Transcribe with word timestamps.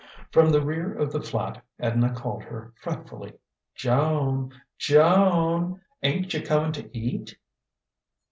From 0.31 0.49
the 0.49 0.65
rear 0.65 0.91
of 0.91 1.11
the 1.11 1.21
flat 1.21 1.63
Edna 1.79 2.11
called 2.11 2.41
her 2.45 2.73
fretfully: 2.81 3.33
"Joan! 3.75 4.51
Jo 4.79 5.55
an! 5.75 5.81
Ain't 6.01 6.33
you 6.33 6.41
coming 6.41 6.71
to 6.71 6.89
eat?" 6.97 7.37